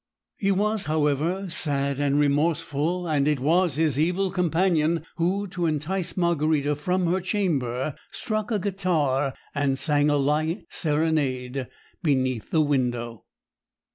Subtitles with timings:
[0.37, 6.17] He was, however, sad and remorseful, and it was his evil companion who, to entice
[6.17, 11.67] Margarita from her chamber, struck a guitar and sang a light serenade
[12.01, 13.25] beneath the window.